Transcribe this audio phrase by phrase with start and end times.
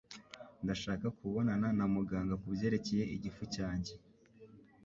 [0.63, 3.93] Ndashaka kubonana na muganga kubyerekeye igifu cyanjye.